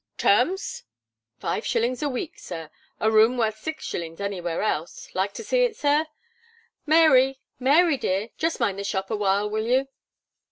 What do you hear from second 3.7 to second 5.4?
shillings, anywhere else. Like